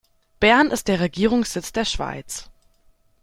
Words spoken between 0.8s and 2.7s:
der Regierungssitz der Schweiz.